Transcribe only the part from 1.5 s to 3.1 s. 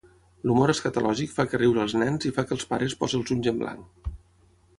que riure als nens i fa que els pares